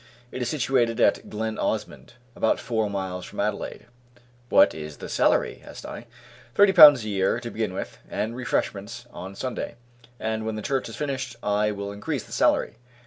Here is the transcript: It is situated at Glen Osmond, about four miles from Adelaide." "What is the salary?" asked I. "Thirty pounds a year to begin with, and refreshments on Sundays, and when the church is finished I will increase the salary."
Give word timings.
It 0.31 0.41
is 0.41 0.49
situated 0.49 0.99
at 0.99 1.29
Glen 1.29 1.59
Osmond, 1.59 2.13
about 2.35 2.59
four 2.59 2.89
miles 2.89 3.23
from 3.23 3.39
Adelaide." 3.39 3.85
"What 4.49 4.73
is 4.73 4.97
the 4.97 5.07
salary?" 5.07 5.61
asked 5.63 5.85
I. 5.85 6.07
"Thirty 6.55 6.73
pounds 6.73 7.05
a 7.05 7.09
year 7.09 7.39
to 7.39 7.51
begin 7.51 7.73
with, 7.75 7.99
and 8.09 8.35
refreshments 8.35 9.05
on 9.13 9.35
Sundays, 9.35 9.75
and 10.19 10.43
when 10.43 10.55
the 10.55 10.63
church 10.63 10.89
is 10.89 10.95
finished 10.95 11.35
I 11.43 11.69
will 11.69 11.91
increase 11.91 12.23
the 12.23 12.31
salary." 12.31 12.77